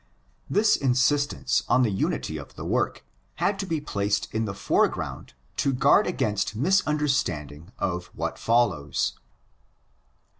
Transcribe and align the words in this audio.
This 0.49 0.75
insistence 0.75 1.61
on 1.69 1.83
the 1.83 1.91
unity 1.91 2.37
of 2.37 2.55
the 2.55 2.65
work 2.65 3.05
had 3.35 3.59
to 3.59 3.67
be 3.67 3.79
placed 3.79 4.33
in 4.33 4.45
the 4.45 4.53
foreground 4.55 5.35
to 5.57 5.73
guard 5.73 6.07
against 6.07 6.59
misunder 6.59 7.07
standing 7.07 7.71
of 7.77 8.07
what 8.15 8.39
follows. 8.39 9.13